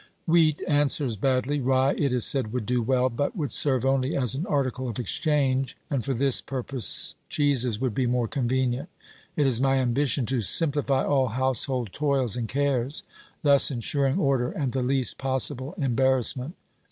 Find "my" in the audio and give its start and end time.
9.61-9.75